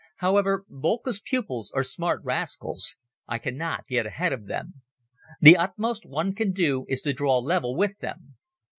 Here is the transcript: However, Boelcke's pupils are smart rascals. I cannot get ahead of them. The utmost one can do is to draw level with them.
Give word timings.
However, 0.15 0.65
Boelcke's 0.67 1.19
pupils 1.23 1.71
are 1.75 1.83
smart 1.83 2.21
rascals. 2.23 2.97
I 3.27 3.37
cannot 3.37 3.85
get 3.85 4.07
ahead 4.07 4.33
of 4.33 4.47
them. 4.47 4.81
The 5.39 5.55
utmost 5.55 6.07
one 6.07 6.33
can 6.33 6.53
do 6.53 6.87
is 6.89 7.03
to 7.03 7.13
draw 7.13 7.37
level 7.37 7.75
with 7.77 7.99
them. 7.99 8.35